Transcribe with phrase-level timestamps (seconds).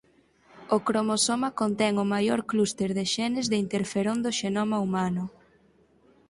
[0.75, 5.23] O cromosoma contén o maior clúster de xenes de interferón do xenoma humano.